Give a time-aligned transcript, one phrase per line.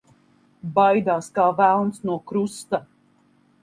[0.79, 2.85] Baidās kā velns no krusta.